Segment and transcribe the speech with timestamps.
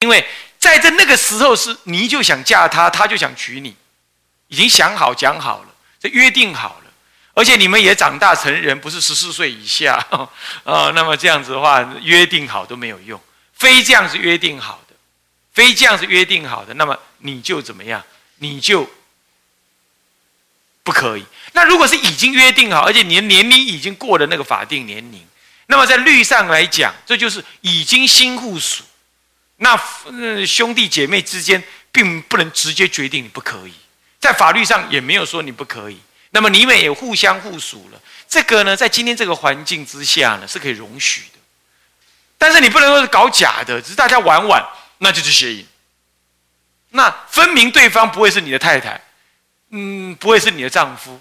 [0.00, 0.26] 因为
[0.58, 3.76] 在这那个时候是你就想嫁他，他就想娶你，
[4.48, 5.68] 已经想好讲好了，
[6.00, 6.92] 这约定好了，
[7.34, 9.94] 而且你们也长大成人，不是十四岁以下
[10.64, 10.90] 啊。
[10.94, 13.20] 那么这样子的话，约定好都没有用，
[13.52, 14.94] 非这样子约定好的，
[15.52, 18.02] 非这样子约定好的，那么你就怎么样？
[18.38, 18.88] 你就
[20.82, 21.26] 不可以。
[21.52, 25.26] 那如果是已经约定好，而且你的年龄已经过了那个法定年龄，
[25.66, 28.82] 那么在律上来讲，这就是已经新互属。
[29.62, 29.78] 那
[30.46, 33.74] 兄弟姐妹之间并不能直接决定你不可以，
[34.18, 36.00] 在法律上也没有说你不可以。
[36.30, 41.38] 那么你们也互相互属了，这个呢，在今天这个环境之下呢，是可以容许的。
[42.38, 44.64] 但是你不能说是搞假的，只是大家玩玩，
[44.98, 45.66] 那就是协议。
[46.90, 48.98] 那分明对方不会是你的太太，
[49.70, 51.20] 嗯，不会是你的丈夫。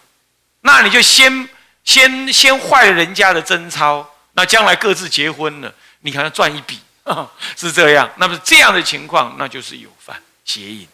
[0.61, 1.49] 那你就先
[1.83, 6.80] 先先坏了人家的贞操，那将来各自结婚了，你可能赚一笔，
[7.57, 8.09] 是这样。
[8.17, 10.87] 那么这样的情况，那就是有犯邪淫，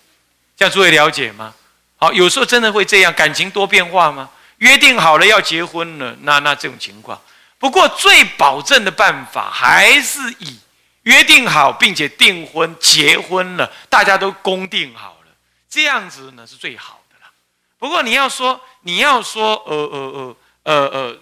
[0.55, 1.53] 这样诸位了解吗？
[1.97, 4.29] 好，有时候真的会这样，感情多变化吗？
[4.57, 7.21] 约定好了要结婚了，那那这种情况，
[7.57, 10.59] 不过最保证的办法还是以
[11.03, 15.31] 约定好并且订婚结婚了，大家都公定好了，
[15.69, 17.31] 这样子呢是最好的了。
[17.77, 18.59] 不过你要说。
[18.87, 21.17] 你要说，呃呃呃呃呃，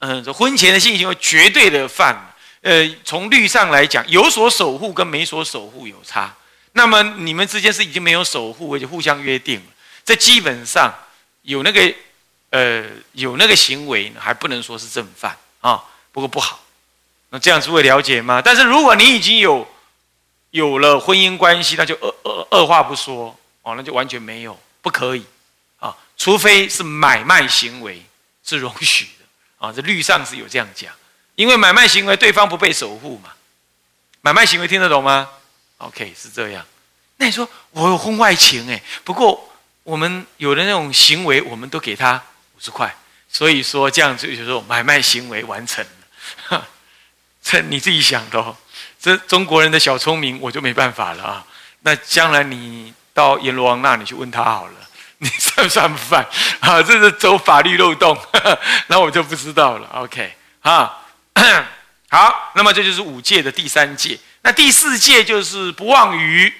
[0.00, 2.34] 嗯，这婚前的性行为绝对的犯，
[2.66, 6.34] 呃，从律上来讲，有所守护跟没所守护有差。
[6.72, 9.66] 那么你们之间是已经没有守护，而且互相约定了，
[10.04, 10.92] 这基本上
[11.42, 11.94] 有那个，
[12.50, 15.80] 呃，有那个行为还不能说是正犯啊。
[16.10, 16.60] 不过不好，
[17.30, 18.42] 那这样子会了解吗？
[18.44, 19.64] 但是如果你已经有
[20.50, 25.24] 有了婚姻关系，那就二二二话不说哦，那就完全没有，不可以
[25.78, 25.96] 啊。
[26.16, 28.04] 除非是买卖行为
[28.44, 30.92] 是容许的啊，这律上是有这样讲，
[31.36, 33.30] 因为买卖行为对方不被守护嘛，
[34.20, 35.28] 买卖行为听得懂吗
[35.78, 36.66] ？OK 是这样。
[37.18, 39.52] 那你说我有婚外情哎，不过
[39.84, 42.20] 我们有的那种行为，我们都给他
[42.56, 42.94] 五十块，
[43.30, 45.84] 所以说这样子就说买卖行为完成
[46.50, 46.66] 了，
[47.42, 48.56] 这你自己想的哦。
[49.00, 51.46] 这中国人的小聪明，我就没办法了啊。
[51.80, 54.72] 那将来你到阎罗王那里去问他好了。
[55.18, 56.26] 你算不算犯？
[56.60, 58.14] 啊，这是走法律漏洞，
[58.88, 59.88] 那我就不知道了。
[59.94, 61.05] OK，啊，
[62.08, 64.18] 好，那么这就是五戒的第三戒。
[64.42, 66.52] 那第四戒就是不妄语，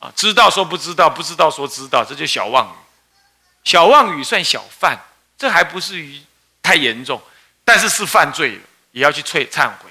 [0.00, 2.76] 啊，知道说不知道，不知道说知道，这就小妄语。
[3.64, 4.98] 小妄语算小犯，
[5.38, 6.20] 这还不是于
[6.62, 7.22] 太严重，
[7.64, 8.60] 但是是犯罪了，
[8.92, 9.90] 也要去忏忏悔。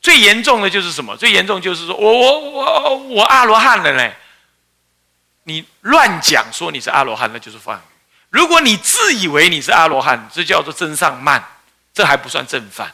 [0.00, 1.16] 最严重的就是什么？
[1.16, 4.16] 最严重就是说我我我我阿罗汉了嘞。
[5.44, 7.78] 你乱讲说你是阿罗汉，那就是犯；
[8.30, 11.44] 如果你自以为你是阿罗汉，这叫做真上慢，
[11.92, 12.92] 这还不算正犯，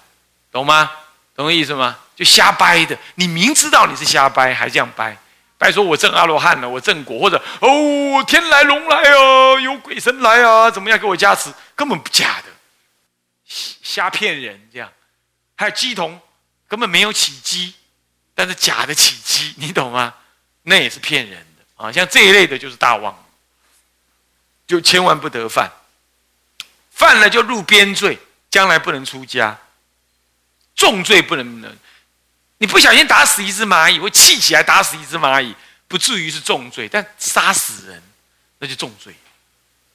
[0.51, 0.91] 懂吗？
[1.35, 1.97] 懂意思吗？
[2.15, 5.17] 就瞎掰的，你明知道你是瞎掰，还这样掰，
[5.57, 11.51] 掰说我正阿罗汉了，我正果，或者哦天来龙来啊，有鬼神来啊，怎么样给我加持？
[11.75, 12.51] 根本不假的，
[13.83, 14.93] 瞎骗人这样。
[15.57, 16.21] 还有鸡同，
[16.69, 17.75] 根本没有起鸡，
[18.35, 20.15] 但是假的起鸡，你懂吗？
[20.63, 21.85] 那也是骗人的。
[21.85, 23.17] 啊，像这一类的就是大妄，
[24.67, 25.71] 就千万不得犯，
[26.91, 28.19] 犯了就入边罪，
[28.51, 29.59] 将来不能出家，
[30.77, 31.77] 重罪不能能，
[32.59, 35.55] 你不小心打死一只蚂蚁，或气起来打死一只蚂蚁，
[35.89, 38.03] 不至于是重罪，但杀死人
[38.59, 39.15] 那就重罪，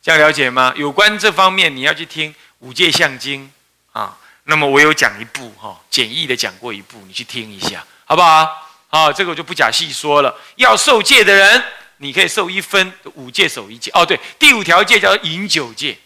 [0.01, 0.73] 这样了解吗？
[0.75, 3.51] 有关这方面，你要去听《五戒相经》
[3.99, 8.61] 啊，那么我有讲一部哈，简易的讲过一部，你去听一下，好不好？
[8.89, 10.33] 啊，这个我就不假细说了。
[10.55, 11.63] 要受戒的人，
[11.97, 13.91] 你可以受一分，五戒守一戒。
[13.93, 15.97] 哦，对，第五条戒叫饮酒戒，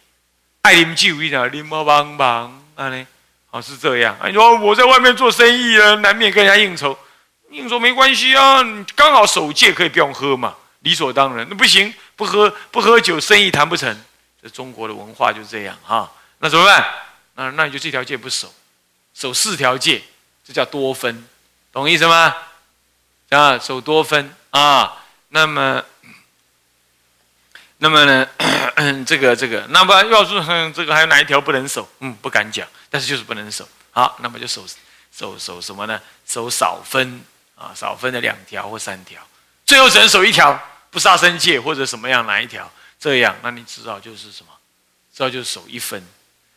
[0.62, 3.06] 爱饮酒一点，啉么帮帮啊嘞，
[3.52, 4.16] 哦是这样。
[4.26, 6.98] 你说我在外面做生意啊，难免跟人家应酬，
[7.50, 8.64] 应酬没关系啊，
[8.96, 11.46] 刚好守戒可以不用喝嘛，理所当然。
[11.50, 14.04] 那不行，不喝不喝酒，生意谈不成。
[14.42, 16.10] 这中国的文化就这样哈。
[16.40, 16.86] 那怎么办？
[17.36, 18.54] 那那你就这条戒不守，
[19.14, 20.02] 守四条戒，
[20.46, 21.26] 这叫多分，
[21.72, 22.36] 懂意思吗？
[23.30, 25.84] 啊，守多分啊，那么，
[27.78, 28.28] 那么呢，
[29.06, 30.34] 这个这个，那么要是
[30.74, 31.88] 这个还有哪一条不能守？
[32.00, 33.68] 嗯，不敢讲，但是就是不能守。
[33.92, 34.66] 好，那么就守
[35.16, 36.00] 守守什么呢？
[36.26, 37.22] 守少分
[37.56, 39.22] 啊，少分的两条或三条，
[39.66, 42.72] 最后只能守一条，不杀生戒或者什么样哪一条？
[43.00, 44.52] 这样，那你知道就是什么？
[45.14, 46.02] 知道就是守一分，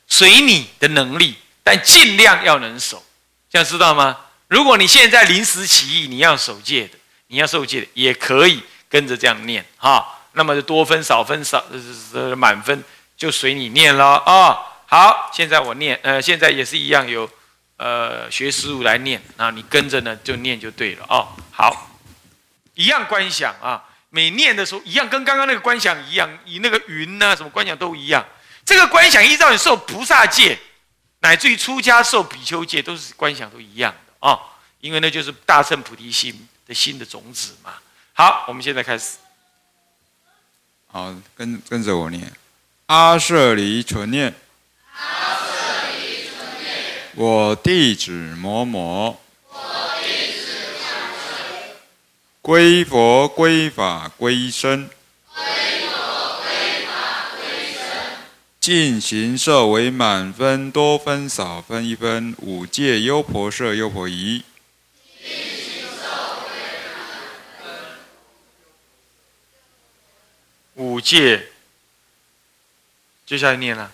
[0.06, 3.04] 随你的能力，但尽量要能守，
[3.50, 4.18] 这样知道吗？
[4.48, 10.18] 如果你现在临时起意，你要守戒的，你要受戒的，也可以跟着这样念哈。
[10.32, 11.64] 那么就多分少分少，
[12.12, 12.84] 呃，满分
[13.16, 14.58] 就随你念了啊。
[14.92, 17.26] 好，现在我念，呃，现在也是一样有，
[17.78, 21.26] 呃学师傅来念，然后你跟着呢就念就对了哦。
[21.50, 21.98] 好，
[22.74, 28.22] 一样观想啊，每念的时候一样，跟刚刚那个观想一样，以那个云呐什么观想都一样。
[28.66, 30.58] 这个观想依照你受菩萨戒，
[31.20, 34.38] 乃至于出家受比丘戒，都是观想都一样的啊，
[34.82, 37.72] 因为那就是大乘菩提心的心的种子嘛。
[38.12, 39.16] 好，我们现在开始。
[40.88, 42.30] 好，跟跟着我念，
[42.88, 44.34] 阿舍离纯念。
[47.14, 49.20] 我弟子某某。
[49.48, 49.54] 我
[50.02, 50.46] 弟子
[50.80, 51.76] 某某。
[52.40, 54.88] 归佛归法归僧。
[55.34, 55.44] 归
[55.90, 57.82] 佛归法归僧。
[58.58, 64.42] 尽行受为满分、多分、少分一分，五戒优婆塞、优婆夷。
[70.74, 71.48] 五戒，
[73.26, 73.92] 接下来念了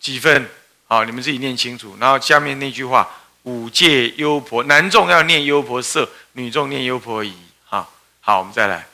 [0.00, 0.48] 几分？
[0.86, 1.96] 好，你们自己念清楚。
[2.00, 3.08] 然后下面那句话：
[3.42, 7.34] 五戒优婆，男众要念优婆色，女众念优婆夷。
[7.64, 8.86] 好，好，我们再来。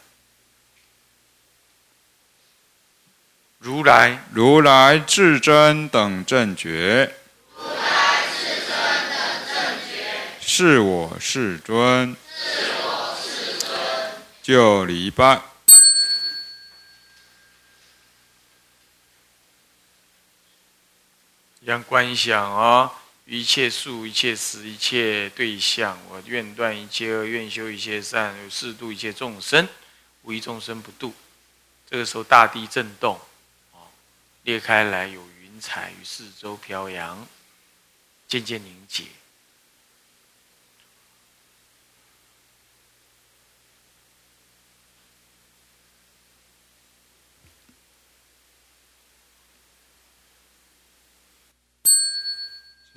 [3.59, 7.15] 如来，如来至真等正觉。
[7.57, 8.77] 如来至真
[9.09, 9.17] 等
[9.55, 10.05] 正觉。
[10.41, 12.15] 是我世尊。
[12.37, 13.71] 是我世尊。
[14.43, 15.41] 就礼拜。
[21.65, 22.91] 让观想哦，
[23.25, 29.67] 一切数、一切时、一切对象，我愿断一切恶，愿修一切善，有四度一切众生，
[30.23, 31.15] 无一众生不度。
[31.89, 33.19] 这个时候，大地震动，
[33.73, 33.79] 哦，
[34.43, 37.27] 裂开来，有云彩与四周飘扬，
[38.29, 39.05] 渐渐凝结。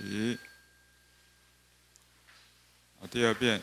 [0.07, 0.39] 起，
[2.97, 3.61] 好，第二遍，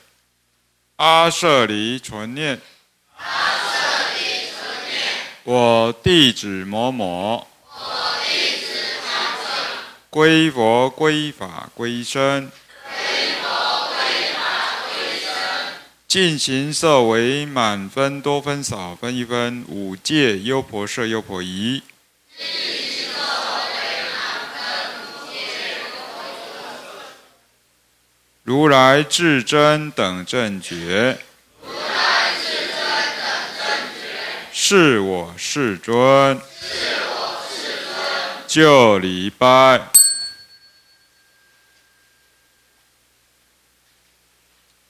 [0.97, 2.61] 阿舍离存念。
[3.17, 5.03] 阿舍离存念。
[5.45, 7.49] 我弟子某某。
[7.63, 8.75] 我弟子
[9.07, 9.11] 某
[9.43, 9.47] 某。
[10.11, 12.51] 归佛归法归僧。
[12.83, 12.93] 归
[13.41, 15.33] 佛归法归僧。
[16.07, 21.83] 尽行受为满分、多分、少分一分，五戒优婆塞、优婆夷。
[28.45, 31.19] 如来至真等正觉，
[31.63, 32.77] 如来至真
[33.17, 33.27] 等
[33.57, 33.65] 正
[34.03, 36.77] 觉，是我世尊，是
[37.09, 39.81] 我世尊，就礼拜。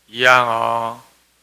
[0.08, 1.00] 一样哦，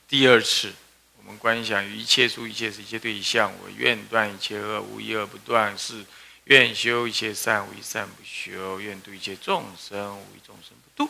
[0.09, 0.73] 第二次，
[1.17, 6.03] 我们观想一切处、一切时、一切对象，我愿断一切恶，无一恶不断；是
[6.43, 11.09] 愿修一切善，无一善不修；愿度一切众生，无一众生不度。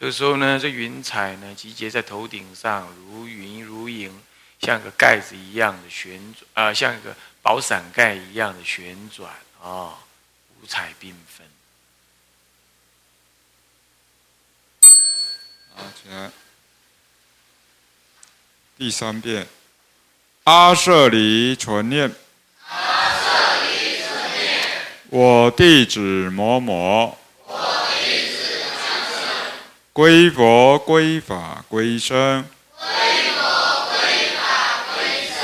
[0.00, 4.10] 这时候呢，这云彩呢集结在头顶上，如云如影，
[4.58, 9.30] 像个盖子一样的旋转，啊，像一个宝伞盖一样的旋转
[9.62, 9.98] 啊，
[10.58, 11.46] 五彩缤纷。
[15.74, 16.30] 好，起来。
[18.78, 19.46] 第三遍，
[20.44, 22.10] 阿舍离纯念。
[22.66, 24.62] 阿舍离纯念。
[25.10, 26.00] 我弟子
[26.30, 27.19] 某某。
[29.92, 32.44] 归佛归法归僧，
[32.78, 32.86] 归
[33.32, 33.98] 佛归
[34.36, 35.34] 法归僧。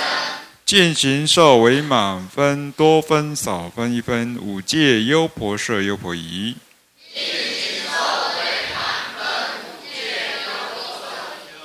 [0.65, 6.57] 尽行受为满分、多分、少分一分，五戒优婆塞、优婆夷。
[7.13, 8.39] 尽行受为
[8.73, 8.79] 满
[9.19, 9.27] 分，
[9.65, 9.99] 五戒
[10.47, 11.59] 优婆塞。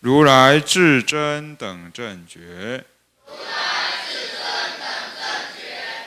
[0.00, 2.40] 如来至真等正觉，
[3.26, 4.42] 如来至真
[4.80, 5.22] 等正
[5.56, 5.62] 觉，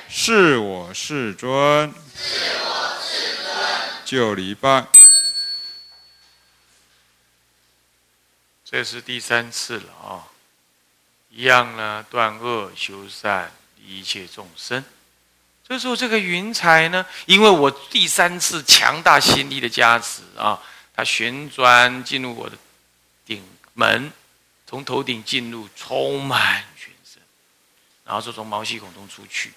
[0.10, 3.56] 是我世尊，是我世尊，
[4.04, 4.86] 就礼拜。
[8.74, 10.26] 这是第三次了啊，
[11.30, 13.52] 一样呢，断恶修善，
[13.86, 14.84] 一切众生。
[15.70, 20.60] 这时候，这个云彩呢，因为我第三次强大心力的加持啊，
[20.96, 22.58] 它旋转进入我的
[23.24, 23.44] 顶
[23.76, 24.12] 门，
[24.66, 27.22] 从头顶进入，充满全身，
[28.04, 29.54] 然后就从毛细孔中出去。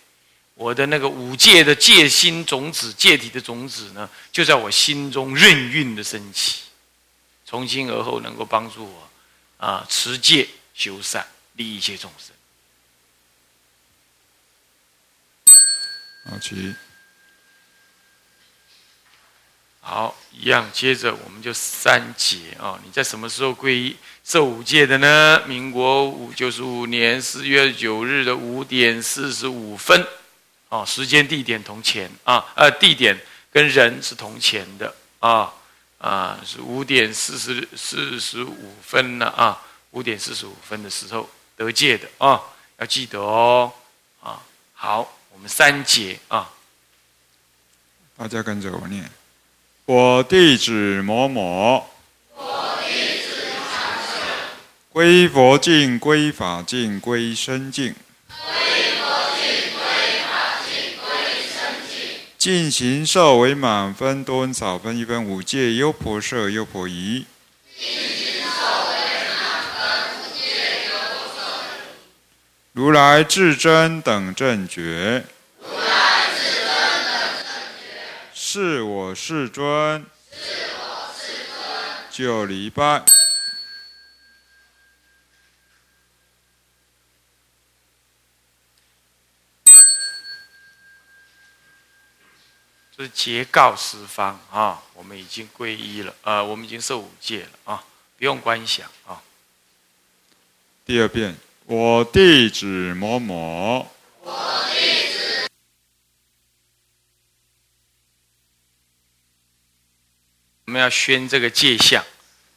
[0.53, 6.65] 我的那个五戒的戒心种子、戒体的种子呢，就在我心中任运的升起，
[7.47, 9.06] 从今而后能够帮助我。
[9.59, 12.35] 啊，持戒修善，利益一切众生。
[16.31, 16.75] 好，起。
[19.81, 22.79] 好，一样，接着我们就三节啊。
[22.85, 25.43] 你在什么时候皈依受五戒的呢？
[25.47, 30.07] 民国五九十五年四月九日的五点四十五分，
[30.69, 33.17] 哦，时间地点同前啊，呃，地点
[33.53, 35.31] 跟人是同前的啊。
[35.31, 35.55] 啊
[36.07, 39.61] 啊，是五点四十四十五分了啊，
[39.91, 42.41] 五点四十五分的时候得戒的啊，
[42.79, 43.73] 要记得哦
[44.21, 44.41] 啊。
[44.73, 46.49] 好，我们三节啊，
[48.17, 49.11] 大家跟着我念：
[49.87, 51.91] 我弟子某某，
[54.91, 57.93] 归佛境，归法境，归身境。
[62.47, 67.27] 尽行受为满分，多闻少分，一分五戒，优婆塞，优婆夷。
[72.73, 75.25] 如来至真等正觉。
[75.59, 76.69] 如来至真
[77.09, 77.51] 等正
[77.81, 77.99] 觉。
[78.33, 80.07] 是我世尊。
[80.31, 80.39] 是
[80.79, 81.59] 我世尊。
[82.13, 83.03] 九礼拜。
[92.97, 97.85] 这是结告十方啊，我们已经皈依了，呃，我们已经受五戒了啊，
[98.17, 99.21] 不用观想啊。
[100.87, 101.37] 第二遍，
[101.67, 103.87] 我弟子某某。
[110.65, 112.03] 我们要宣这个戒相。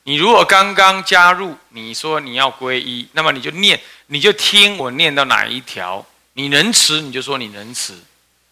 [0.04, 3.78] 你如果刚刚加入，你说你要皈依，那么你就念，
[4.08, 8.00] 你就听我念到哪一条，你能持你就说你能持，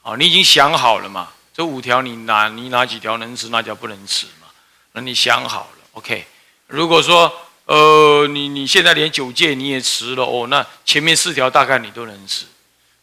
[0.01, 1.31] 哦，你已经想好了嘛？
[1.57, 4.47] 这五条你哪你哪几条能吃，哪条不能吃嘛？
[4.91, 6.23] 那你想好了，OK。
[6.67, 7.33] 如果说
[7.65, 12.45] 呃你你现在连九戒你也吃了哦，那前面四条大概你都能吃，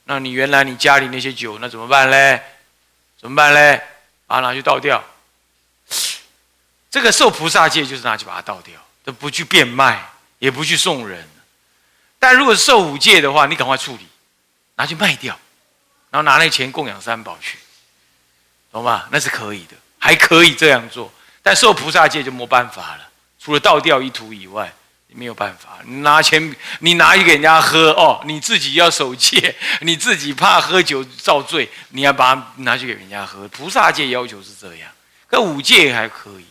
[0.04, 2.40] 那你原来你家里那些酒那怎么办嘞？
[3.20, 3.82] 怎么办嘞？
[4.28, 5.02] 把它拿去倒掉。
[6.92, 10.00] 这个受菩萨戒就是拿去把它倒掉，都不去变卖，
[10.38, 11.28] 也不去送人。
[12.20, 14.06] 但如果受五戒的话，你赶快处理，
[14.76, 15.36] 拿去卖掉，
[16.10, 17.58] 然后拿那钱供养三宝去，
[18.74, 19.06] 懂吗？
[19.12, 21.12] 那是可以的，还可以这样做。
[21.42, 24.72] 但受菩萨戒就没办法了，除了倒掉一途以外，
[25.08, 25.78] 没有办法。
[25.84, 33.46] 你拿钱，你拿去给人家喝哦，你自己要守戒， 你自己怕喝酒造罪，你要把它拿去给人家喝。
[33.48, 34.90] 菩萨戒要求是这样，
[35.28, 36.46] 可五戒还可以。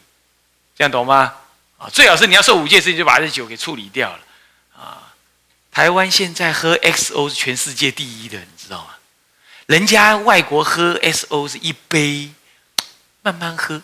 [0.77, 1.33] 这样懂吗？
[1.77, 4.19] 啊，最好是你要受五戒，事情就把这酒给处理掉了。
[4.79, 5.11] 啊，
[5.73, 8.91] 台湾现在喝 XO 是全世界第一的，你知道吗？
[9.65, 12.29] 人家外国喝 SO 是一杯，
[13.21, 13.81] 慢慢喝，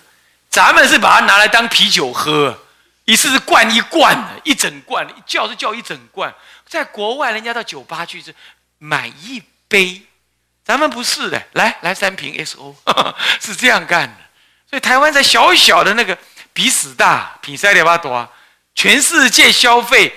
[0.49, 2.65] 咱们是把它拿来当啤酒喝，
[3.05, 6.33] 一次是灌一罐的，一整罐，一叫是叫一整罐。
[6.67, 8.33] 在国外，人家到酒吧去是
[8.77, 10.01] 买一杯，
[10.63, 12.75] 咱们不是的，来来三瓶 SO，
[13.39, 14.15] 是这样干的。
[14.69, 16.17] 所以台湾在小小的那个。
[16.51, 18.27] 比死大，比塞列巴多，
[18.75, 20.13] 全世界消费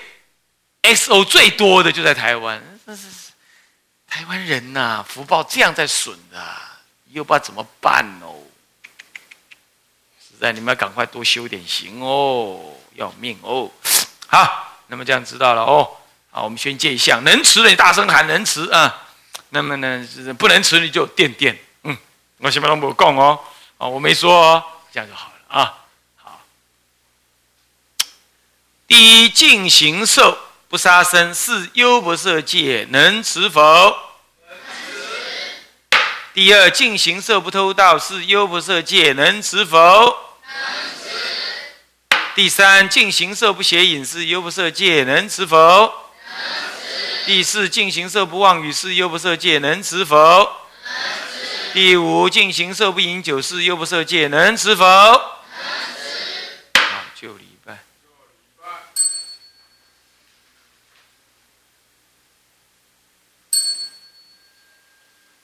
[0.81, 2.61] SO 最多的就在台湾。
[2.85, 3.03] 这是
[4.13, 6.39] 台湾人呐，福报这样在损的，
[7.07, 8.35] 又不知道怎么办哦。
[10.21, 13.71] 实在你们要赶快多修点行哦，要命哦。
[14.27, 15.89] 好，那么这样知道了哦。
[16.29, 19.03] 好，我们宣戒相，能持的你大声喊能持啊。
[19.49, 21.57] 那么呢，不能持你就垫垫。
[21.81, 21.97] 嗯，
[22.37, 23.39] 我先把龙母供哦。
[23.77, 25.77] 哦，我没说哦，这样就好了啊。
[26.17, 26.39] 好
[28.85, 30.37] 第一，净行受
[30.73, 33.95] 不杀生是优不色戒，能持否？
[36.33, 40.17] 第二，净行色不偷盗是优不色戒，能持否？
[42.33, 45.93] 第三，净行色不邪淫是优不色戒，能持否？
[47.27, 50.51] 第四，净行色不妄语是优不色戒，能持否？
[51.71, 54.85] 第五，净行色不饮酒是优不色戒，能持否？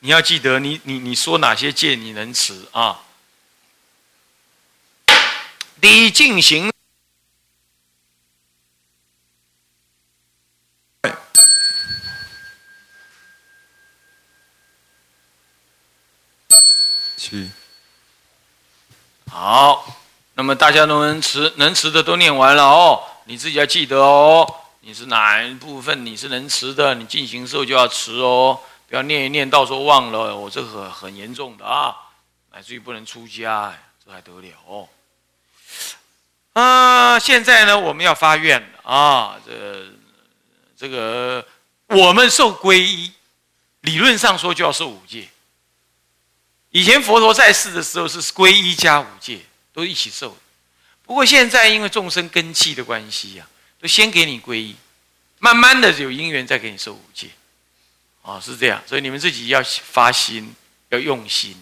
[0.02, 3.02] 你要记得，你你你说哪些戒你能持啊？
[5.82, 6.72] 第一，进行
[17.18, 17.52] 七。
[19.30, 20.02] 好，
[20.34, 23.04] 那么大家都能持，能持的都念完了哦。
[23.26, 28.60] 你自己要记得哦，你是哪一部分你是能持的，你进行时候就要持哦。
[28.90, 31.96] 不要念一念，到时候忘了，我这个很严重的啊，
[32.52, 33.72] 乃至于不能出家，
[34.04, 34.90] 这还得了哦？
[36.54, 39.86] 啊，现在呢，我们要发愿啊，这
[40.76, 41.48] 这个
[41.86, 43.14] 我们受皈依，
[43.82, 45.30] 理论上说就要受五戒。
[46.72, 49.42] 以前佛陀在世的时候是皈依加五戒
[49.72, 50.36] 都一起受，
[51.04, 53.48] 不过现在因为众生根器的关系呀，
[53.80, 54.76] 都先给你皈依，
[55.38, 57.30] 慢慢的有因缘再给你受五戒。
[58.22, 60.54] 哦，是这样，所以你们自己要发心，
[60.90, 61.56] 要用心，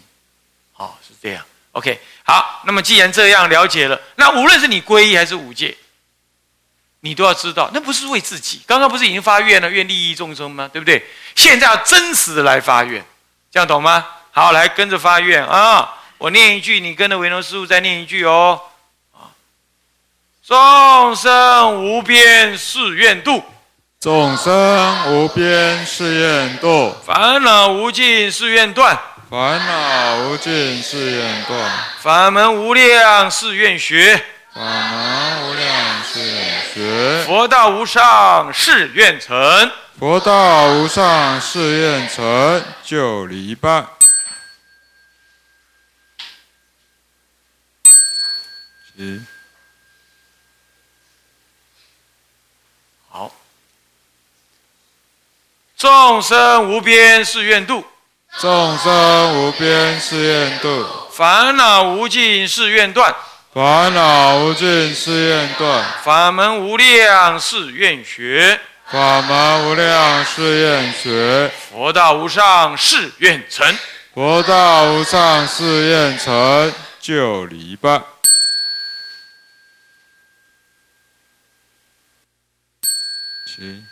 [0.75, 1.45] 哦，是这样。
[1.71, 5.77] OK，好，那么既然这样了解了，那无论是你皈依还是五戒，
[7.01, 8.61] 你都要知道，那不是为自己。
[8.65, 10.67] 刚刚不是已经发愿了，愿利益众生吗？
[10.73, 11.05] 对不对？
[11.35, 13.05] 现在要真实的来发愿，
[13.51, 14.05] 这样懂吗？
[14.31, 15.93] 好，来跟着发愿啊！
[16.17, 18.59] 我念一句，你跟着维诺师傅再念一句哦。
[19.13, 19.29] 啊，
[20.43, 23.43] 众生无边誓愿度，
[23.99, 28.95] 众生无边誓愿度，烦恼无尽誓愿断，
[29.27, 34.23] 烦恼无尽誓愿断，法门无量誓愿学，
[34.53, 39.71] 法门无量誓愿学，佛道无上誓愿成。
[39.97, 43.83] 佛道无上誓愿成就离拜。
[48.95, 49.21] 七
[53.09, 53.31] 好，
[55.77, 57.85] 众生无边誓愿度，
[58.39, 63.15] 众生无边誓愿度，烦恼无尽誓愿断，
[63.53, 73.77] 烦恼无尽誓愿断，法门无量誓愿学，法门无量誓愿学，佛道无上誓愿成。
[74.15, 76.73] 佛道无上誓愿成。
[76.99, 78.01] 就离拜。
[83.45, 83.86] 七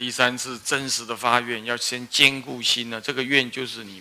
[0.00, 2.98] 第三次真实的发愿，要先坚固心呢。
[2.98, 4.00] 这个愿就是你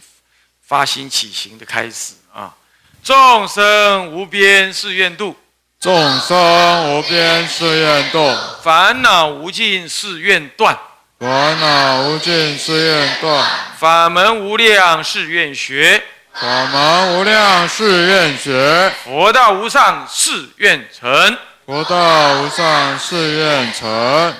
[0.65, 2.55] 发心起行的开始啊。
[3.03, 5.35] 众生无边誓愿度，
[5.77, 10.79] 众生无边誓愿度，烦恼无尽誓愿断，
[11.19, 13.45] 烦恼无尽誓愿断，
[13.77, 16.01] 法门无量誓愿学，
[16.33, 21.37] 法门无量誓愿学，佛道无上誓愿成。
[21.65, 24.33] 佛道无上誓愿成。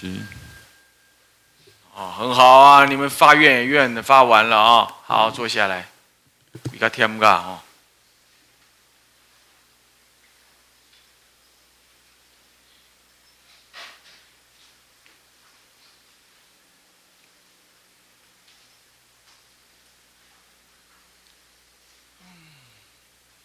[0.00, 0.24] 七
[1.94, 2.86] 啊，很好啊！
[2.86, 5.90] 你们发愿愿的发完了啊，好，坐下来，
[6.72, 7.60] 比较添个哦。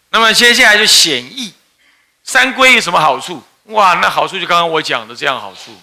[0.10, 1.54] 那么接下来就显义，
[2.24, 3.44] 三归有什么好处？
[3.66, 5.76] 哇，那好处就刚刚我讲的这样好处，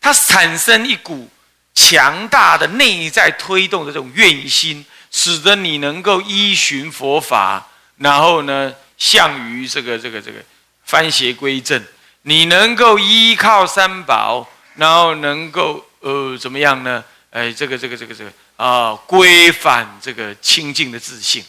[0.00, 1.28] 它产生一股
[1.74, 10.38] 强大的内在推动的这种愿心，使得你能够依循佛法，然后呢，向于这个这个这个
[10.84, 11.82] 翻邪归正，
[12.22, 17.04] 你能够依靠三宝，然后能够呃怎么样呢？
[17.30, 21.44] 哎，这个这个这个这个啊，规范这个清净的自信。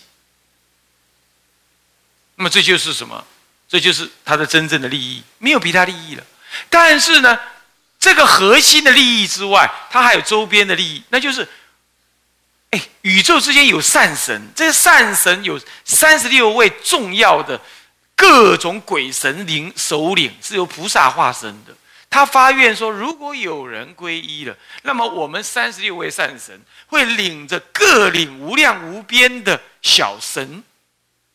[2.35, 3.25] 那么这就是什么？
[3.67, 6.23] 这就是他的真正的利益，没有比他利益了。
[6.69, 7.37] 但是呢，
[7.99, 11.47] 这个核心的利益之外，它还有周边的利益，那就是，
[12.71, 17.59] 哎，宇宙之间有善神，这些善神有三十六位重要的
[18.15, 21.75] 各种鬼神灵首领，是由菩萨化身的。
[22.09, 30.63] 他发愿说，如果有人皈依了，那么我们三十六位善神会领着各领无量无边的小神、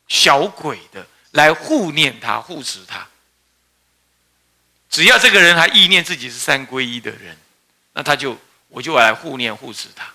[0.09, 1.07] 小鬼的。
[1.35, 3.05] 来护念他，护持他。
[4.95, 7.37] 只要这个人还意念自己是三皈依的人，
[7.95, 10.07] 那他就我就来护念护持他，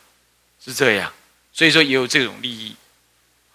[0.63, 1.11] 是这样。
[1.51, 2.73] 所以说也有这种利益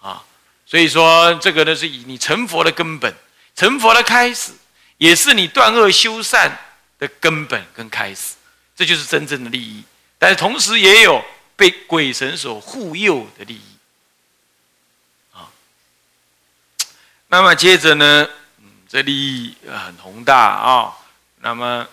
[0.01, 0.23] 啊。
[0.67, 3.11] 所以说这个呢是以你成佛的根本，
[3.55, 4.51] 成佛的开始，
[4.99, 6.55] 也是你断恶修善
[6.99, 8.35] 的根本跟开始，
[8.75, 9.83] 这就是真正的利益。
[10.19, 13.77] 但是同时也有被鬼神所护佑的利益
[15.33, 15.49] 啊。
[17.29, 20.93] 那么接着呢，嗯，这利益很宏大啊。
[21.45, 21.87] 那么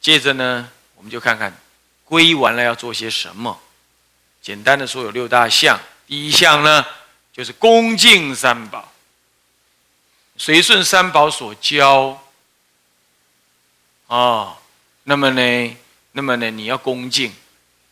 [0.00, 1.56] 接着呢，我们就看看
[2.04, 3.60] 皈依完了要做些什么。
[4.42, 5.78] 简单的说，有六大项。
[6.04, 6.84] 第一项呢，
[7.32, 8.92] 就是恭敬三宝，
[10.36, 12.20] 随顺三宝所教。
[14.08, 14.58] 啊，
[15.04, 15.76] 那么呢，
[16.10, 17.32] 那么呢，你要恭敬，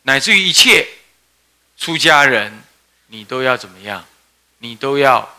[0.01, 0.85] 乃至于一切
[1.77, 2.63] 出家人，
[3.07, 4.05] 你都要怎么样？
[4.57, 5.37] 你都要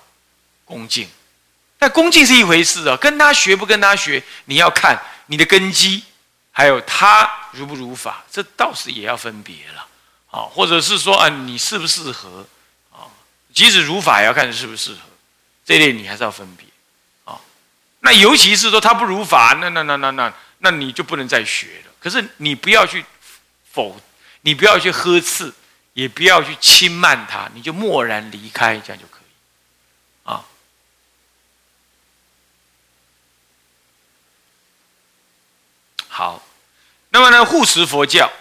[0.65, 1.07] 恭敬。
[1.77, 6.05] 但恭敬是一回事啊，跟他学不跟他学，你要看你的根基，
[6.51, 9.87] 还有他如不如法，这倒是也要分别了，
[10.31, 12.47] 啊，或者是说啊，你适不适合，
[12.93, 13.07] 啊，
[13.53, 15.01] 即使如法也要看适不适合，
[15.65, 16.67] 这类你还是要分别，
[17.25, 17.39] 啊，
[18.01, 21.93] 那尤其是说他不如法，那那那那那，那你就不能再学了。
[21.99, 23.05] 可是你不要去
[23.73, 24.01] 否，
[24.43, 25.53] 你不要去呵斥，
[25.93, 29.26] 也不要去轻慢他，你就默然离开，这样就可以。
[36.17, 36.41] 好，
[37.11, 38.33] 那么呢，护持佛教，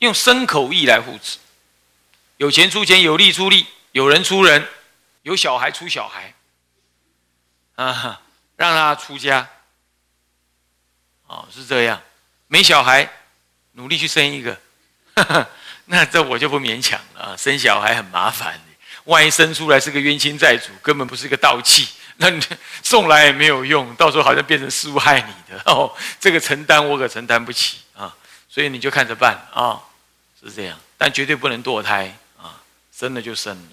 [0.00, 1.38] 用身口意来护持，
[2.36, 4.68] 有钱出钱，有力出力，有人出人，
[5.22, 6.34] 有小孩出小孩，
[7.76, 8.20] 啊，
[8.56, 9.48] 让他出家，
[11.26, 12.02] 哦，是这样，
[12.46, 13.10] 没小孩，
[13.72, 14.60] 努力去生一个，
[15.86, 18.60] 那这我就不勉强了，生小孩很麻烦，
[19.04, 22.40] 万一生出来是个冤亲债主，根本不是个道气，那你
[22.82, 28.14] 送来也没有用，到时候好像变成师傅害你的哦，这个承担我可承担不起啊，
[28.48, 29.80] 所以你就看着办啊。
[30.46, 32.60] 是这样，但绝对不能堕胎啊！
[32.94, 33.68] 生了就生了，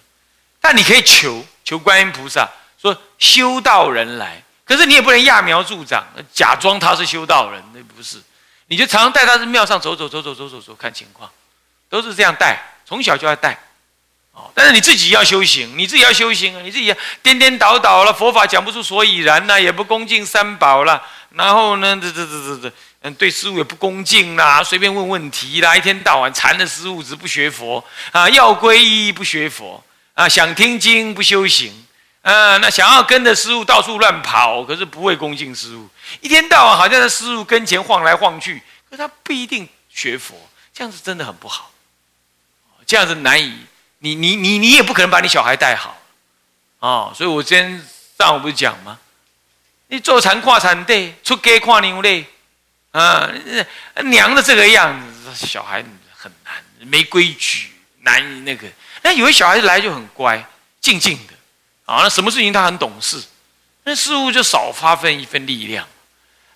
[0.61, 2.49] 但你可以求求观音菩萨
[2.81, 6.01] 说修道人来，可是你也不能揠苗助长，
[6.33, 8.21] 假装他是修道人，那不是。
[8.67, 11.29] 你就常常带他在庙上走走走走走走走，看情况，
[11.89, 13.59] 都是这样带，从小就要带。
[14.33, 22.75] 哦，但是你自己要修行，你自己要修行啊，你自己颠颠倒倒了，佛法讲不出所以然呐，也不恭敬三宝了，然后呢，这这这这这。
[23.03, 31.73] 嗯，对师傅也不恭敬啦，随便问问题啦，一天到晚缠着师傅，只不学佛啊，要皈依不学佛啊，想听经不修行
[32.21, 35.89] 啊，那想要跟着师傅到处乱跑，可是不会恭敬师傅，
[36.19, 40.35] 一天到晚好像在师傅跟前晃来晃去，可他不一定学佛，
[40.71, 41.71] 这样子真的很不好，
[42.85, 43.65] 这样子难以，
[44.03, 45.95] 你你你你也不可能把你小孩带好
[46.79, 47.81] 啊，所以我今天
[48.17, 48.99] 上午不是讲吗？
[49.87, 52.25] 你坐禅跨禅对，出家跨牛嘞。
[52.91, 53.29] 啊，
[54.03, 55.83] 娘的这个样子，小孩
[56.13, 58.67] 很难，没规矩，难以那个。
[59.01, 60.45] 那有些小孩子来就很乖，
[60.81, 61.33] 静静的，
[61.85, 63.23] 啊，那什么事情他很懂事，
[63.83, 65.87] 那师傅就少发奋一份力量。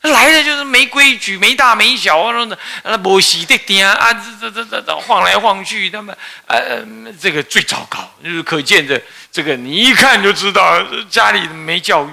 [0.06, 6.16] 来的就是没规矩，没大没小，那那那不洗的点啊，这这这这晃来晃去，他们
[6.48, 6.86] 呃，
[7.20, 12.12] 这个最糟糕，就是可见的这个，你一看就知道家里没教育。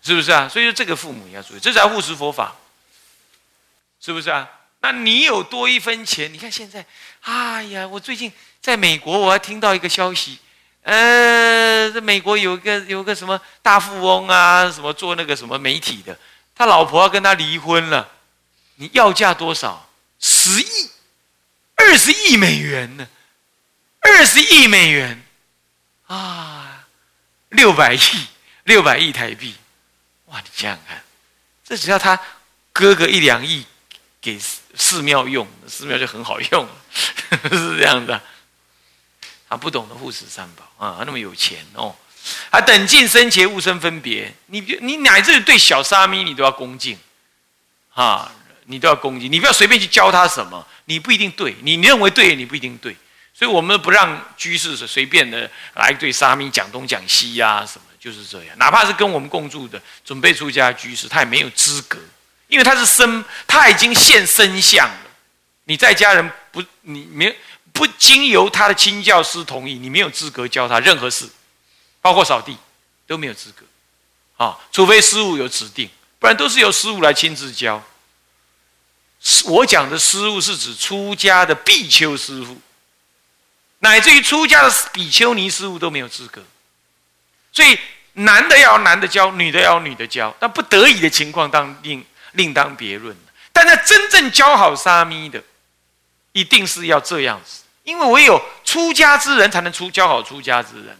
[0.00, 0.48] 是不是啊？
[0.48, 2.54] 所以说这个父母要注意，这才护持佛法，
[4.00, 4.48] 是不是啊？
[4.80, 6.32] 那你有多一分钱？
[6.32, 6.86] 你看现在，
[7.22, 10.38] 哎呀，我最近在美国，我还听到一个消息，
[10.88, 16.18] 呃，这美国有个有个什么大富翁啊，什么做那个什么媒体的，
[16.54, 18.08] 他老婆要跟他离婚了，
[18.76, 19.86] 你要价多少？
[20.18, 20.90] 十亿，
[21.74, 23.06] 二十亿美元呢？
[24.00, 25.22] 二十亿美元
[26.06, 26.86] 啊，
[27.50, 28.26] 六百亿，
[28.64, 29.54] 六百亿台币。
[30.24, 31.02] 哇，你想想看，
[31.66, 32.18] 这只要他
[32.72, 33.66] 割个一两亿
[34.22, 34.38] 给
[34.74, 36.72] 寺庙用，寺庙就很好用了，
[37.52, 38.18] 是这样的。
[39.48, 41.94] 他不懂得护持三宝啊，那么有钱哦，
[42.50, 46.98] 啊，等尽生前勿生分别，你你乃至对小沙弥你都要恭敬，
[47.94, 48.30] 啊，
[48.64, 52.96] 你都要恭敬，你不要随便去教他什么，你不一定对，你认为对，你不一定对，
[53.32, 57.84] 所以我们不让居士是随便的来对沙弥讲东讲西呀什么。
[58.00, 61.98] 就是这样，哪怕是跟我们共住的、准备出家居士，他也没有资格，
[62.46, 65.10] 因为他是生，他已经现身相了。
[65.64, 67.36] 你在家人不，你没
[67.78, 71.28] 不经由他的亲教师同意，你没有资格教他任何事，
[72.00, 72.58] 包括扫地
[73.06, 73.64] 都没有资格。
[74.36, 75.88] 啊，除非师傅有指定，
[76.18, 77.80] 不然都是由师傅来亲自教。
[79.44, 82.60] 我讲的师傅是指出家的比丘师傅，
[83.78, 86.42] 乃至于出家的比丘尼师傅都没有资格。
[87.52, 87.78] 所以
[88.14, 93.16] 男的要男的教，女的要女的教，但不得已的情况当另另当别论。
[93.52, 95.40] 但那真正教好沙弥的，
[96.32, 100.94] 一定是要这样子，因为唯有出家之人才能出教好出家之人，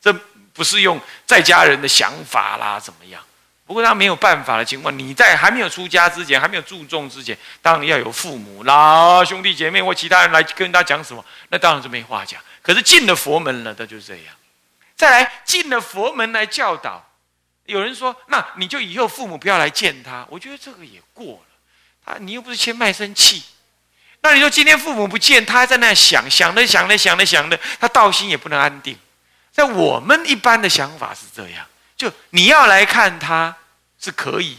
[0.00, 0.12] 这
[0.52, 3.20] 不是用在家人的想法啦怎么样？
[3.66, 12.40] 不过他没有办法的情况，你在还没有出家之前，还没有注重之前，当然要有父母啦、兄弟姐妹或其他人来跟他讲什么，那当然是没话讲。
[12.62, 14.34] 可是进了佛门了，那就是这样。
[14.94, 17.04] 再来进了佛门来教导，
[17.64, 21.40] 有人说：“那你就以后父母不要来见他。”我觉得这个也过了。
[22.06, 23.42] 他你又不是签卖身契，
[24.22, 28.96] 那你说今天父母不见，他还在那想想的想的想的想的，他道心也不能安定。
[29.52, 33.54] 在我们一般的想法是这样：就你要来看他
[34.00, 34.58] 是可以，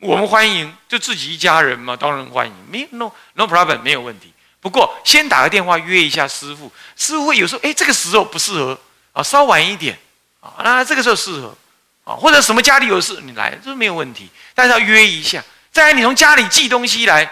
[0.00, 4.32] 我们欢迎，就自己一家人嘛，当然欢迎，没 no no problem 没有问题。
[4.60, 8.78] 不过先打个电话约一下师傅，师傅有时候哎这个时候不适合。
[9.14, 9.94] 啊，稍晚一点，
[10.40, 11.54] 啊，那这个时候适合，
[12.02, 15.44] 啊，或者什么家里有事你来，这没有问题，但是要约一下。
[15.70, 17.30] 再来，你从家里寄东西来，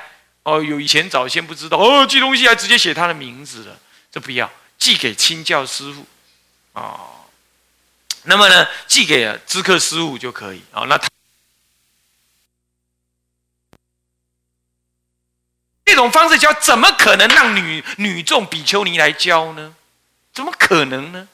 [0.51, 3.79] 哦，有以前早先不知道，哦，寄东西还直接写他的名字了，
[4.11, 6.07] 这不要，寄给亲教师傅，
[6.73, 7.01] 啊，
[8.25, 11.09] 那么呢，寄给知客师傅就可以，啊，那他
[15.85, 19.75] 这种方式教，怎么可能让女女众比丘尼来教呢？
[20.33, 21.29] 怎么可能呢？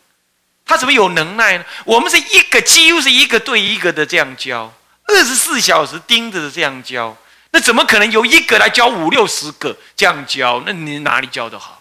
[0.64, 1.64] 他怎么有能耐呢？
[1.84, 4.72] 我们是一个几乎是一个对一个的这样教，
[5.04, 7.16] 二十四小时盯着的这样教，
[7.56, 10.62] 那怎么可能由一个来教五六十个这样教？
[10.66, 11.80] 那你哪里教得好？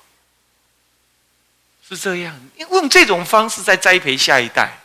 [1.90, 4.85] 是这样，用这种方式在栽培下一代。